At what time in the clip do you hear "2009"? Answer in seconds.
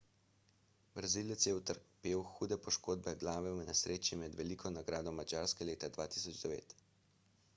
6.01-6.77